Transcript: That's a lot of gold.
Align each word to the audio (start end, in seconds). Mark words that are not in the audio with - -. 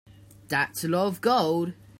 That's 0.47 0.83
a 0.83 0.87
lot 0.87 1.05
of 1.05 1.21
gold. 1.21 1.73